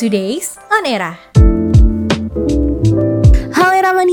Today's 0.00 0.56
On 0.72 0.86
Era. 0.86 1.49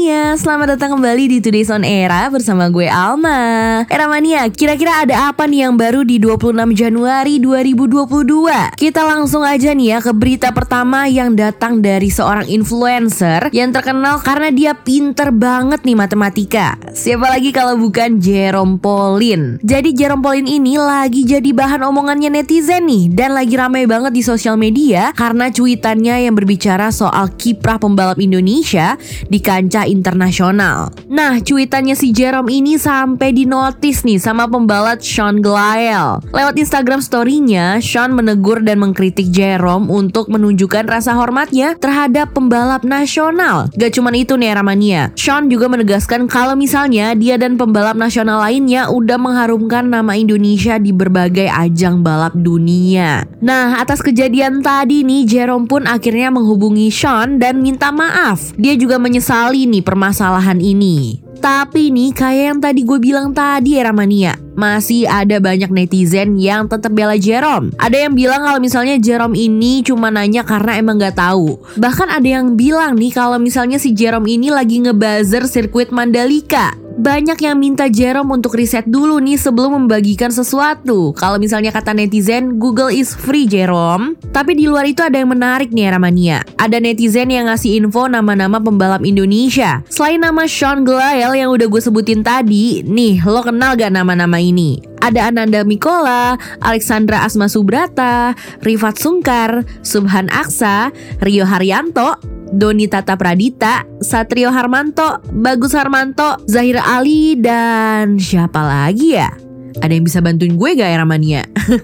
Eramania, 0.07 0.39
selamat 0.39 0.67
datang 0.79 0.95
kembali 0.95 1.23
di 1.35 1.37
Today's 1.43 1.67
On 1.67 1.83
Era 1.83 2.31
bersama 2.31 2.71
gue 2.71 2.87
Alma. 2.87 3.83
Eramania, 3.91 4.47
kira-kira 4.47 5.03
ada 5.03 5.27
apa 5.27 5.43
nih 5.43 5.67
yang 5.67 5.75
baru 5.75 6.07
di 6.07 6.15
26 6.15 6.63
Januari 6.71 7.43
2022? 7.43 8.79
Kita 8.79 9.03
langsung 9.03 9.43
aja 9.43 9.75
nih 9.75 9.91
ya 9.91 9.99
ke 9.99 10.15
berita 10.15 10.55
pertama 10.55 11.11
yang 11.11 11.35
datang 11.35 11.83
dari 11.83 12.07
seorang 12.07 12.47
influencer 12.47 13.51
Yang 13.51 13.83
terkenal 13.83 14.23
karena 14.23 14.47
dia 14.47 14.71
pinter 14.79 15.27
banget 15.35 15.83
nih 15.83 15.99
matematika. 15.99 16.79
Siapa 16.95 17.27
lagi 17.27 17.51
kalau 17.51 17.75
bukan 17.75 18.23
Jerome 18.23 18.79
Pauline 18.79 19.59
Jadi 19.59 19.91
Jerome 19.91 20.23
Pauline 20.23 20.47
ini 20.47 20.79
lagi 20.79 21.27
jadi 21.27 21.51
bahan 21.51 21.83
omongannya 21.83 22.31
netizen 22.31 22.87
nih 22.87 23.11
Dan 23.11 23.35
lagi 23.35 23.59
ramai 23.59 23.83
banget 23.83 24.15
di 24.15 24.23
sosial 24.23 24.55
media 24.55 25.11
Karena 25.11 25.51
cuitannya 25.51 26.31
yang 26.31 26.33
berbicara 26.39 26.95
soal 26.95 27.35
kiprah 27.35 27.75
pembalap 27.75 28.15
Indonesia 28.23 28.95
di 29.27 29.43
kancah 29.43 29.96
internasional. 29.97 30.93
Nah, 31.09 31.41
cuitannya 31.41 31.97
si 31.97 32.13
Jerome 32.13 32.53
ini 32.53 32.77
sampai 32.77 33.33
dinotis 33.33 34.05
nih 34.05 34.21
sama 34.21 34.45
pembalap 34.45 35.01
Sean 35.01 35.41
Glyle. 35.41 36.21
Lewat 36.29 36.55
Instagram 36.61 37.01
story-nya, 37.01 37.81
Sean 37.81 38.13
menegur 38.13 38.61
dan 38.61 38.77
mengkritik 38.77 39.33
Jerome 39.33 39.89
untuk 39.89 40.29
menunjukkan 40.29 40.85
rasa 40.85 41.17
hormatnya 41.17 41.73
terhadap 41.77 42.33
pembalap 42.37 42.85
nasional. 42.85 43.69
Gak 43.73 43.97
cuma 43.97 44.13
itu 44.13 44.33
nih 44.37 44.53
Ramania. 44.57 45.13
Sean 45.17 45.49
juga 45.49 45.69
menegaskan 45.69 46.25
kalau 46.29 46.53
misalnya 46.53 47.13
dia 47.17 47.37
dan 47.37 47.57
pembalap 47.57 47.97
nasional 47.97 48.41
lainnya 48.41 48.89
udah 48.89 49.17
mengharumkan 49.17 49.89
nama 49.89 50.13
Indonesia 50.17 50.81
di 50.81 50.93
berbagai 50.93 51.49
ajang 51.49 52.01
balap 52.01 52.33
dunia. 52.33 53.25
Nah, 53.41 53.77
atas 53.77 54.01
kejadian 54.01 54.65
tadi 54.65 55.05
nih, 55.05 55.29
Jerome 55.29 55.69
pun 55.69 55.85
akhirnya 55.85 56.33
menghubungi 56.33 56.89
Sean 56.89 57.37
dan 57.37 57.61
minta 57.61 57.93
maaf. 57.93 58.53
Dia 58.57 58.73
juga 58.73 58.97
menyesal 58.97 59.37
menyesali 59.47 59.69
nih 59.69 59.83
permasalahan 59.87 60.59
ini. 60.59 61.23
Tapi 61.39 61.95
nih 61.95 62.11
kayak 62.11 62.45
yang 62.51 62.59
tadi 62.59 62.81
gue 62.83 62.97
bilang 62.97 63.29
tadi 63.29 63.77
era 63.77 63.93
mania 63.93 64.33
Masih 64.57 65.05
ada 65.05 65.37
banyak 65.37 65.69
netizen 65.69 66.33
yang 66.35 66.65
tetap 66.65 66.91
bela 66.91 67.13
Jerome. 67.13 67.69
Ada 67.77 68.09
yang 68.09 68.17
bilang 68.17 68.41
kalau 68.41 68.57
misalnya 68.59 68.97
Jerome 68.97 69.37
ini 69.37 69.85
cuma 69.85 70.09
nanya 70.09 70.41
karena 70.41 70.81
emang 70.81 70.97
gak 70.97 71.21
tahu. 71.21 71.61
Bahkan 71.77 72.09
ada 72.09 72.25
yang 72.25 72.57
bilang 72.57 72.97
nih 72.97 73.13
kalau 73.13 73.37
misalnya 73.37 73.77
si 73.77 73.93
Jerome 73.93 74.25
ini 74.25 74.49
lagi 74.49 74.81
ngebuzzer 74.81 75.45
sirkuit 75.45 75.93
Mandalika 75.93 76.73
banyak 76.97 77.37
yang 77.45 77.61
minta 77.61 77.85
Jerome 77.87 78.33
untuk 78.33 78.57
riset 78.57 78.89
dulu 78.89 79.21
nih 79.21 79.37
sebelum 79.37 79.85
membagikan 79.85 80.33
sesuatu. 80.33 81.13
Kalau 81.13 81.37
misalnya 81.37 81.69
kata 81.69 81.93
netizen, 81.93 82.57
Google 82.57 82.89
is 82.89 83.13
free 83.13 83.45
Jerome. 83.45 84.17
Tapi 84.33 84.57
di 84.57 84.65
luar 84.65 84.89
itu 84.89 85.05
ada 85.05 85.21
yang 85.21 85.29
menarik 85.29 85.69
nih 85.69 85.93
Ramania. 85.93 86.41
Ada 86.57 86.81
netizen 86.81 87.29
yang 87.29 87.47
ngasih 87.47 87.77
info 87.77 88.09
nama-nama 88.09 88.57
pembalap 88.57 89.05
Indonesia. 89.05 89.85
Selain 89.87 90.17
nama 90.17 90.49
Sean 90.49 90.81
Glyle 90.81 91.37
yang 91.37 91.53
udah 91.53 91.69
gue 91.69 91.81
sebutin 91.81 92.25
tadi, 92.25 92.81
nih 92.81 93.21
lo 93.23 93.45
kenal 93.45 93.77
gak 93.77 93.93
nama-nama 93.93 94.41
ini? 94.41 94.81
Ada 94.97 95.29
Ananda 95.29 95.61
Mikola, 95.61 96.35
Alexandra 96.65 97.21
Asma 97.21 97.45
Subrata, 97.45 98.33
Rifat 98.65 98.97
Sungkar, 98.97 99.61
Subhan 99.85 100.25
Aksa, 100.33 100.89
Rio 101.21 101.45
Haryanto, 101.45 102.17
Doni 102.51 102.87
Tata 102.87 103.15
Pradita, 103.15 103.87
Satrio 104.03 104.51
Harmanto, 104.51 105.21
Bagus 105.31 105.73
Harmanto, 105.73 106.39
Zahira 106.45 106.83
Ali, 106.97 107.35
dan 107.39 108.19
siapa 108.19 108.61
lagi 108.63 109.15
ya? 109.15 109.46
Ada 109.81 109.93
yang 109.93 110.05
bisa 110.05 110.19
bantuin 110.19 110.57
gue 110.57 110.69
gak 110.77 110.97
Ramania? 110.97 111.43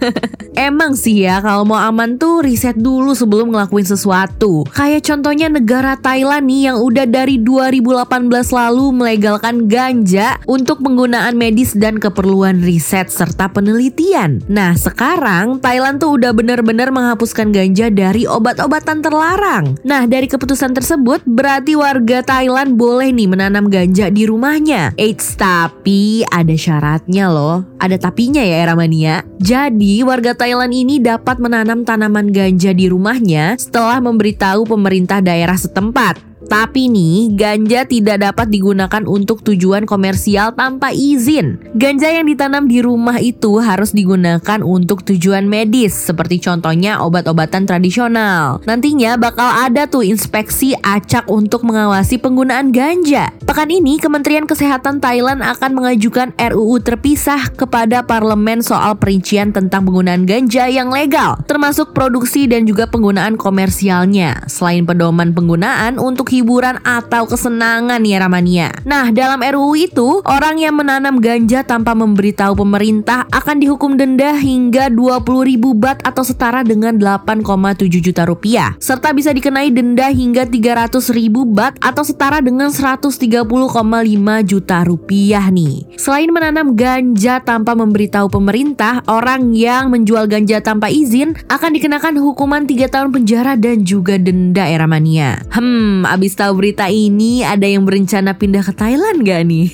Emang 0.53 0.93
sih 0.93 1.25
ya 1.25 1.41
kalau 1.41 1.65
mau 1.65 1.81
aman 1.81 2.21
tuh 2.21 2.45
riset 2.45 2.77
dulu 2.77 3.17
sebelum 3.17 3.49
ngelakuin 3.53 3.89
sesuatu. 3.89 4.65
Kayak 4.69 5.09
contohnya 5.09 5.49
negara 5.49 5.97
Thailand 5.97 6.45
nih 6.45 6.61
yang 6.69 6.77
udah 6.77 7.09
dari 7.09 7.41
2018 7.41 8.29
lalu 8.29 8.85
melegalkan 8.93 9.65
ganja 9.65 10.37
untuk 10.45 10.81
penggunaan 10.85 11.33
medis 11.33 11.73
dan 11.73 11.97
keperluan 11.97 12.61
riset 12.61 13.09
serta 13.09 13.49
penelitian. 13.49 14.45
Nah 14.45 14.77
sekarang 14.77 15.57
Thailand 15.57 15.97
tuh 15.97 16.21
udah 16.21 16.31
bener-bener 16.37 16.93
menghapuskan 16.93 17.49
ganja 17.49 17.89
dari 17.89 18.29
obat-obatan 18.29 19.01
terlarang. 19.01 19.73
Nah 19.81 20.05
dari 20.05 20.29
keputusan 20.29 20.77
tersebut 20.77 21.25
berarti 21.25 21.73
warga 21.73 22.21
Thailand 22.21 22.77
boleh 22.77 23.09
nih 23.09 23.25
menanam 23.25 23.73
ganja 23.73 24.13
di 24.13 24.29
rumahnya. 24.29 24.93
Eits 25.01 25.33
tapi 25.33 26.21
ada 26.29 26.53
syaratnya 26.53 27.27
loh. 27.33 27.65
Ada 27.83 27.99
tapinya 27.99 28.39
ya 28.39 28.63
Eramania. 28.63 29.27
Jadi 29.43 30.07
warga 30.07 30.31
Thailand 30.31 30.71
ini 30.71 31.03
dapat 31.03 31.35
menanam 31.35 31.83
tanaman 31.83 32.31
ganja 32.31 32.71
di 32.71 32.87
rumahnya 32.87 33.59
setelah 33.59 33.99
memberitahu 33.99 34.63
pemerintah 34.63 35.19
daerah 35.19 35.59
setempat. 35.59 36.32
Tapi 36.47 36.85
nih, 36.91 37.33
ganja 37.33 37.87
tidak 37.87 38.21
dapat 38.21 38.47
digunakan 38.53 39.03
untuk 39.09 39.41
tujuan 39.41 39.89
komersial 39.89 40.53
tanpa 40.53 40.93
izin. 40.93 41.57
Ganja 41.73 42.13
yang 42.13 42.29
ditanam 42.29 42.69
di 42.69 42.79
rumah 42.79 43.17
itu 43.17 43.57
harus 43.57 43.91
digunakan 43.91 44.59
untuk 44.61 45.01
tujuan 45.07 45.49
medis, 45.49 45.91
seperti 45.91 46.37
contohnya 46.43 47.01
obat-obatan 47.01 47.65
tradisional. 47.65 48.61
Nantinya 48.69 49.17
bakal 49.17 49.49
ada 49.65 49.89
tuh 49.89 50.05
inspeksi 50.05 50.77
acak 50.85 51.25
untuk 51.27 51.65
mengawasi 51.65 52.21
penggunaan 52.21 52.69
ganja. 52.69 53.33
Pekan 53.43 53.73
ini, 53.73 53.97
Kementerian 53.97 54.45
Kesehatan 54.45 55.01
Thailand 55.01 55.41
akan 55.41 55.73
mengajukan 55.73 56.37
RUU 56.37 56.79
terpisah 56.85 57.49
kepada 57.57 58.05
parlemen 58.05 58.61
soal 58.61 58.95
perincian 58.99 59.49
tentang 59.51 59.89
penggunaan 59.89 60.29
ganja 60.29 60.69
yang 60.69 60.93
legal, 60.93 61.41
termasuk 61.49 61.91
produksi 61.97 62.45
dan 62.45 62.69
juga 62.69 62.85
penggunaan 62.87 63.35
komersialnya. 63.35 64.45
Selain 64.45 64.85
pedoman 64.85 65.33
penggunaan 65.33 65.97
untuk 65.97 66.29
hiburan 66.29 66.42
atau 66.83 67.23
kesenangan 67.23 68.03
ya 68.03 68.17
Ramania. 68.19 68.69
Nah, 68.83 69.09
dalam 69.15 69.39
RUU 69.39 69.79
itu, 69.79 70.19
orang 70.27 70.59
yang 70.59 70.75
menanam 70.75 71.23
ganja 71.23 71.63
tanpa 71.63 71.95
memberitahu 71.95 72.59
pemerintah 72.59 73.25
akan 73.31 73.63
dihukum 73.63 73.95
denda 73.95 74.35
hingga 74.35 74.91
20 74.91 75.23
ribu 75.47 75.71
bat 75.71 76.03
atau 76.03 76.21
setara 76.21 76.61
dengan 76.61 76.99
8,7 76.99 77.87
juta 78.03 78.27
rupiah. 78.27 78.75
Serta 78.79 79.15
bisa 79.15 79.31
dikenai 79.31 79.71
denda 79.71 80.11
hingga 80.11 80.43
300 80.43 81.11
ribu 81.15 81.47
bat 81.47 81.79
atau 81.79 82.03
setara 82.03 82.43
dengan 82.43 82.69
130,5 82.69 83.11
juta 84.43 84.77
rupiah 84.83 85.45
nih. 85.51 85.99
Selain 85.99 86.29
menanam 86.31 86.75
ganja 86.75 87.43
tanpa 87.43 87.75
memberitahu 87.75 88.27
pemerintah, 88.31 89.03
orang 89.07 89.51
yang 89.55 89.91
menjual 89.91 90.27
ganja 90.27 90.59
tanpa 90.59 90.87
izin 90.87 91.35
akan 91.47 91.71
dikenakan 91.75 92.15
hukuman 92.19 92.63
3 92.67 92.87
tahun 92.87 93.09
penjara 93.11 93.53
dan 93.59 93.83
juga 93.83 94.15
denda 94.15 94.63
era 94.67 94.87
mania. 94.87 95.43
Hmm, 95.51 96.07
Abis 96.07 96.22
tahu 96.31 96.63
berita 96.63 96.87
ini, 96.87 97.43
ada 97.43 97.67
yang 97.67 97.83
berencana 97.83 98.39
pindah 98.39 98.63
ke 98.63 98.71
Thailand 98.71 99.27
gak 99.27 99.43
nih? 99.43 99.67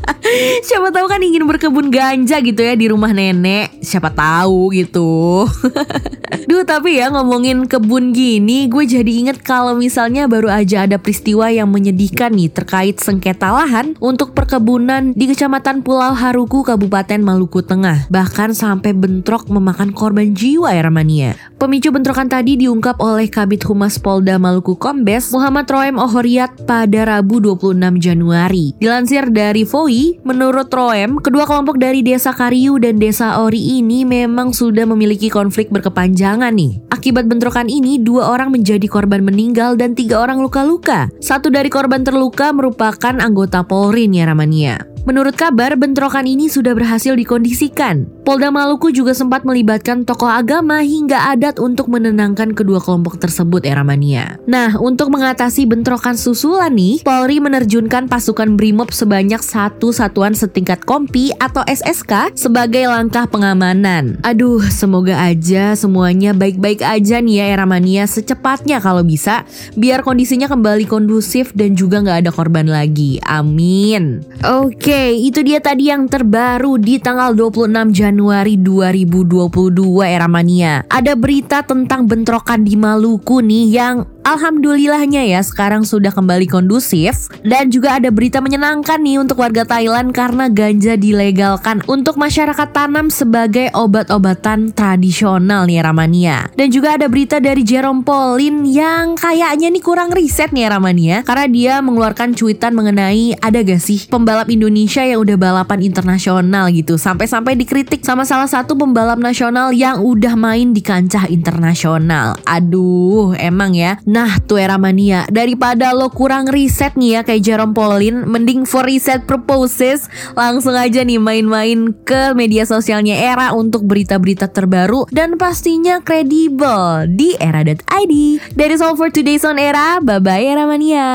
Siapa 0.66 0.88
tahu 0.88 1.04
kan 1.12 1.20
ingin 1.20 1.44
berkebun 1.44 1.92
ganja 1.92 2.40
gitu 2.40 2.64
ya 2.64 2.72
di 2.72 2.88
rumah 2.88 3.12
nenek. 3.12 3.84
Siapa 3.84 4.08
tahu 4.08 4.72
gitu. 4.72 5.44
Duh 6.48 6.64
tapi 6.64 6.96
ya 6.96 7.12
ngomongin 7.12 7.68
kebun 7.68 8.16
gini, 8.16 8.64
gue 8.64 8.88
jadi 8.88 9.12
inget 9.12 9.44
kalau 9.44 9.76
misalnya 9.76 10.24
baru 10.24 10.48
aja 10.48 10.88
ada 10.88 10.96
peristiwa 10.96 11.52
yang 11.52 11.68
menyedihkan 11.68 12.32
nih 12.32 12.48
terkait 12.48 12.96
sengketa 12.96 13.52
lahan 13.52 13.92
untuk 14.00 14.32
perkebunan 14.32 15.12
di 15.12 15.28
Kecamatan 15.28 15.84
Pulau 15.84 16.16
Haruku, 16.16 16.64
Kabupaten 16.64 17.20
Maluku 17.20 17.60
Tengah. 17.60 18.08
Bahkan 18.08 18.56
sampai 18.56 18.96
bentrok 18.96 19.52
memakan 19.52 19.92
korban 19.92 20.32
jiwa 20.32 20.72
ya 20.72 20.88
Ramania. 20.88 21.36
Pemicu 21.58 21.90
bentrokan 21.90 22.30
tadi 22.30 22.54
diungkap 22.56 23.02
oleh 23.02 23.26
Kabit 23.26 23.66
Humas 23.66 23.98
Polda 23.98 24.38
Maluku 24.38 24.78
Kombes 24.78 25.34
Muhammad 25.34 25.66
Roy 25.66 25.81
Roem 25.82 25.98
Ohoriat 25.98 26.62
pada 26.62 27.02
Rabu 27.02 27.42
26 27.42 27.98
Januari. 27.98 28.70
Dilansir 28.78 29.34
dari 29.34 29.66
FOI, 29.66 30.22
menurut 30.22 30.70
Roem, 30.70 31.18
kedua 31.18 31.42
kelompok 31.42 31.74
dari 31.74 32.06
Desa 32.06 32.30
Kariu 32.30 32.78
dan 32.78 33.02
Desa 33.02 33.42
Ori 33.42 33.82
ini 33.82 34.06
memang 34.06 34.54
sudah 34.54 34.86
memiliki 34.86 35.26
konflik 35.26 35.74
berkepanjangan 35.74 36.54
nih. 36.54 36.78
Akibat 36.94 37.26
bentrokan 37.26 37.66
ini, 37.66 37.98
dua 37.98 38.30
orang 38.30 38.54
menjadi 38.54 38.86
korban 38.86 39.26
meninggal 39.26 39.74
dan 39.74 39.98
tiga 39.98 40.22
orang 40.22 40.38
luka-luka. 40.38 41.10
Satu 41.18 41.50
dari 41.50 41.66
korban 41.66 42.06
terluka 42.06 42.54
merupakan 42.54 43.18
anggota 43.18 43.66
Polri 43.66 44.06
nih 44.06 44.22
Ramania. 44.22 44.92
Menurut 45.02 45.34
kabar, 45.34 45.74
bentrokan 45.74 46.30
ini 46.30 46.46
sudah 46.46 46.78
berhasil 46.78 47.18
dikondisikan. 47.18 48.06
Polda 48.22 48.54
Maluku 48.54 48.94
juga 48.94 49.18
sempat 49.18 49.42
melibatkan 49.42 50.06
tokoh 50.06 50.30
agama 50.30 50.78
hingga 50.78 51.34
adat 51.34 51.58
untuk 51.58 51.90
menenangkan 51.90 52.54
kedua 52.54 52.78
kelompok 52.78 53.18
tersebut 53.18 53.66
era 53.66 53.82
mania. 53.82 54.38
Nah, 54.46 54.78
untuk 54.78 55.10
mengatasi 55.10 55.66
bentrokan 55.66 56.14
susulan 56.14 56.70
nih, 56.70 57.02
Polri 57.02 57.42
menerjunkan 57.42 58.06
pasukan 58.06 58.54
BRIMOB 58.54 58.94
sebanyak 58.94 59.42
satu 59.42 59.90
satuan 59.90 60.38
setingkat 60.38 60.86
kompi 60.86 61.34
atau 61.42 61.66
SSK 61.66 62.38
sebagai 62.38 62.86
langkah 62.86 63.26
pengamanan. 63.26 64.22
Aduh, 64.22 64.62
semoga 64.70 65.18
aja 65.18 65.74
semuanya 65.74 66.30
baik-baik 66.30 66.78
aja 66.78 67.18
nih 67.18 67.42
ya 67.42 67.58
era 67.58 67.66
mania 67.66 68.06
secepatnya 68.06 68.78
kalau 68.78 69.02
bisa, 69.02 69.42
biar 69.74 70.06
kondisinya 70.06 70.46
kembali 70.46 70.86
kondusif 70.86 71.50
dan 71.58 71.74
juga 71.74 71.98
nggak 71.98 72.18
ada 72.22 72.30
korban 72.30 72.70
lagi. 72.70 73.18
Amin. 73.26 74.22
Oke, 74.46 75.10
itu 75.10 75.42
dia 75.42 75.58
tadi 75.58 75.90
yang 75.90 76.06
terbaru 76.06 76.78
di 76.78 77.02
tanggal 77.02 77.34
26 77.34 77.90
Januari 77.90 78.11
2022 78.60 80.04
era 80.04 80.28
mania. 80.28 80.84
Ada 80.92 81.16
berita 81.16 81.64
tentang 81.64 82.04
bentrokan 82.04 82.62
di 82.62 82.76
Maluku 82.76 83.40
nih 83.40 83.66
yang 83.72 84.11
Alhamdulillahnya 84.22 85.26
ya 85.26 85.42
sekarang 85.42 85.82
sudah 85.82 86.14
kembali 86.14 86.46
kondusif 86.46 87.26
dan 87.42 87.74
juga 87.74 87.98
ada 87.98 88.06
berita 88.14 88.38
menyenangkan 88.38 89.02
nih 89.02 89.18
untuk 89.18 89.42
warga 89.42 89.66
Thailand 89.66 90.14
karena 90.14 90.46
ganja 90.46 90.94
dilegalkan 90.94 91.82
untuk 91.90 92.14
masyarakat 92.14 92.70
tanam 92.70 93.10
sebagai 93.10 93.74
obat-obatan 93.74 94.70
tradisional 94.70 95.66
nih 95.66 95.82
Ramania. 95.82 96.46
Dan 96.54 96.70
juga 96.70 96.94
ada 96.94 97.10
berita 97.10 97.42
dari 97.42 97.66
Jerome 97.66 98.06
Pauline 98.06 98.62
yang 98.70 99.18
kayaknya 99.18 99.74
nih 99.74 99.82
kurang 99.82 100.14
riset 100.14 100.54
nih 100.54 100.70
Ramania 100.70 101.26
karena 101.26 101.46
dia 101.50 101.74
mengeluarkan 101.82 102.38
cuitan 102.38 102.78
mengenai 102.78 103.34
ada 103.42 103.58
gak 103.58 103.82
sih 103.82 104.06
pembalap 104.06 104.46
Indonesia 104.46 105.02
yang 105.02 105.18
udah 105.18 105.34
balapan 105.34 105.82
internasional 105.82 106.70
gitu 106.70 106.94
sampai-sampai 106.94 107.58
dikritik 107.58 108.06
sama 108.06 108.22
salah 108.22 108.46
satu 108.46 108.78
pembalap 108.78 109.18
nasional 109.18 109.74
yang 109.74 109.98
udah 109.98 110.38
main 110.38 110.70
di 110.70 110.78
kancah 110.78 111.26
internasional. 111.26 112.38
Aduh, 112.46 113.34
emang 113.34 113.74
ya 113.74 113.98
Nah 114.12 114.36
tuh 114.44 114.60
era 114.60 114.76
mania. 114.76 115.24
Daripada 115.32 115.96
lo 115.96 116.12
kurang 116.12 116.52
riset 116.52 117.00
nih 117.00 117.16
ya 117.16 117.20
kayak 117.24 117.40
Jerome 117.40 117.72
Pauline 117.72 118.28
Mending 118.28 118.68
for 118.68 118.84
reset 118.84 119.24
purposes 119.24 120.12
Langsung 120.36 120.76
aja 120.76 121.00
nih 121.00 121.16
main-main 121.16 121.96
ke 122.04 122.36
media 122.36 122.68
sosialnya 122.68 123.16
era 123.16 123.56
Untuk 123.56 123.88
berita-berita 123.88 124.52
terbaru 124.52 125.08
Dan 125.08 125.40
pastinya 125.40 126.04
kredibel 126.04 127.08
di 127.08 127.32
era.id 127.40 128.14
That 128.52 128.68
is 128.68 128.84
all 128.84 129.00
for 129.00 129.08
today's 129.08 129.48
on 129.48 129.56
era. 129.56 129.96
Bye-bye 130.04 130.44
era 130.44 130.68
mania. 130.68 131.08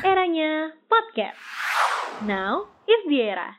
Eranya 0.00 0.72
podcast. 0.88 1.36
Now 2.24 2.72
is 2.88 3.04
the 3.12 3.20
era 3.28 3.58